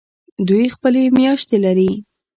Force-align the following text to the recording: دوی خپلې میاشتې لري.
دوی 0.47 0.65
خپلې 0.75 1.03
میاشتې 1.17 1.57
لري. 1.65 1.91